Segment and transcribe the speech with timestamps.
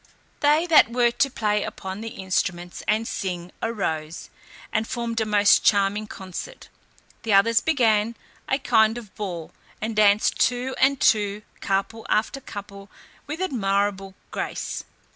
[0.39, 4.31] They that were to play upon the instruments and sing arose,
[4.73, 6.69] and formed a most charming concert.
[7.21, 8.15] The others began
[8.49, 12.89] a kind of ball, and danced two and two, couple after couple,
[13.27, 14.83] with admirable grace.